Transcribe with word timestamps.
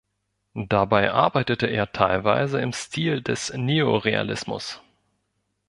Dabei 0.55 1.11
arbeitete 1.11 1.67
er 1.67 1.91
teilweise 1.91 2.59
im 2.59 2.73
Stil 2.73 3.21
des 3.21 3.53
Neorealismus. 3.53 4.81